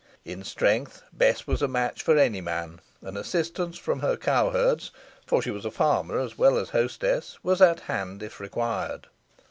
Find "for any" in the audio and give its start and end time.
2.01-2.41